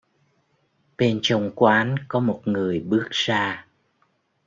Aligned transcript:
Bên 0.97 1.19
trong 1.23 1.51
quán 1.55 1.95
có 2.07 2.19
một 2.19 2.41
người 2.45 2.79
bước 2.79 3.07
ra 3.09 3.67